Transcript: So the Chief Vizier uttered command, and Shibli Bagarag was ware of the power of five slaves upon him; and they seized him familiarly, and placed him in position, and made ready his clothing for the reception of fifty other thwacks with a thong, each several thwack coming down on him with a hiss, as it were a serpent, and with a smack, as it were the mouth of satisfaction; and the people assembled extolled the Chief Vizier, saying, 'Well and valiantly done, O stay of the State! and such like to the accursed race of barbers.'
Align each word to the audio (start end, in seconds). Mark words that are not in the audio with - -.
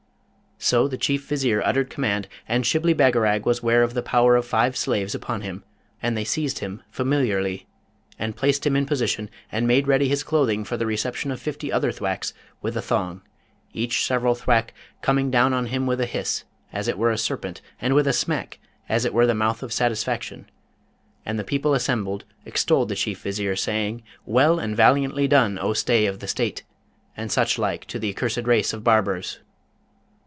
So 0.63 0.87
the 0.87 0.95
Chief 0.95 1.25
Vizier 1.27 1.59
uttered 1.65 1.89
command, 1.89 2.27
and 2.47 2.63
Shibli 2.63 2.93
Bagarag 2.93 3.47
was 3.47 3.63
ware 3.63 3.81
of 3.81 3.95
the 3.95 4.03
power 4.03 4.35
of 4.35 4.45
five 4.45 4.77
slaves 4.77 5.15
upon 5.15 5.41
him; 5.41 5.63
and 6.03 6.15
they 6.15 6.23
seized 6.23 6.59
him 6.59 6.83
familiarly, 6.91 7.65
and 8.19 8.35
placed 8.35 8.67
him 8.67 8.75
in 8.75 8.85
position, 8.85 9.31
and 9.51 9.67
made 9.67 9.87
ready 9.87 10.07
his 10.07 10.21
clothing 10.21 10.63
for 10.63 10.77
the 10.77 10.85
reception 10.85 11.31
of 11.31 11.41
fifty 11.41 11.71
other 11.73 11.91
thwacks 11.91 12.31
with 12.61 12.77
a 12.77 12.81
thong, 12.81 13.21
each 13.73 14.05
several 14.05 14.35
thwack 14.35 14.75
coming 15.01 15.31
down 15.31 15.51
on 15.51 15.65
him 15.65 15.87
with 15.87 15.99
a 15.99 16.05
hiss, 16.05 16.43
as 16.71 16.87
it 16.87 16.95
were 16.99 17.09
a 17.11 17.17
serpent, 17.17 17.59
and 17.81 17.95
with 17.95 18.05
a 18.05 18.13
smack, 18.13 18.59
as 18.87 19.03
it 19.03 19.15
were 19.15 19.25
the 19.25 19.33
mouth 19.33 19.63
of 19.63 19.73
satisfaction; 19.73 20.47
and 21.25 21.39
the 21.39 21.43
people 21.43 21.73
assembled 21.73 22.23
extolled 22.45 22.87
the 22.87 22.95
Chief 22.95 23.23
Vizier, 23.23 23.55
saying, 23.55 24.03
'Well 24.27 24.59
and 24.59 24.77
valiantly 24.77 25.27
done, 25.27 25.57
O 25.57 25.73
stay 25.73 26.05
of 26.05 26.19
the 26.19 26.27
State! 26.27 26.61
and 27.17 27.31
such 27.31 27.57
like 27.57 27.85
to 27.85 27.97
the 27.97 28.11
accursed 28.15 28.45
race 28.45 28.73
of 28.73 28.83
barbers.' 28.83 29.39